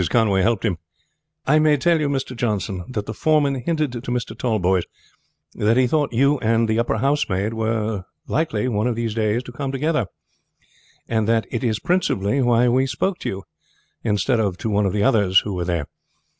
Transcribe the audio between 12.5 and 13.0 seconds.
we